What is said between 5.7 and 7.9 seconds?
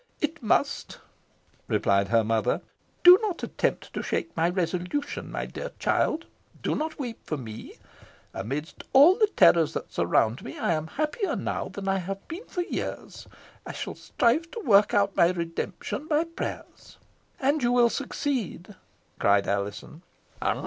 child do not weep for me.